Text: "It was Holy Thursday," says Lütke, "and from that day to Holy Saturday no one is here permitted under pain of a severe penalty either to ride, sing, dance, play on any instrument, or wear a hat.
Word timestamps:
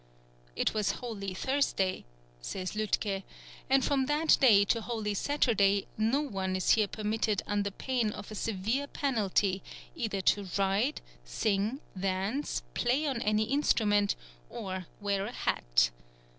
"It 0.55 0.73
was 0.73 0.93
Holy 0.93 1.35
Thursday," 1.35 2.05
says 2.41 2.71
Lütke, 2.71 3.21
"and 3.69 3.85
from 3.85 4.07
that 4.07 4.35
day 4.41 4.65
to 4.65 4.81
Holy 4.81 5.13
Saturday 5.13 5.85
no 5.95 6.21
one 6.21 6.55
is 6.55 6.71
here 6.71 6.87
permitted 6.87 7.43
under 7.45 7.69
pain 7.69 8.11
of 8.11 8.31
a 8.31 8.33
severe 8.33 8.87
penalty 8.87 9.61
either 9.95 10.21
to 10.21 10.49
ride, 10.57 11.01
sing, 11.23 11.81
dance, 11.95 12.63
play 12.73 13.05
on 13.05 13.21
any 13.21 13.43
instrument, 13.43 14.15
or 14.49 14.87
wear 14.99 15.27
a 15.27 15.31
hat. 15.31 15.91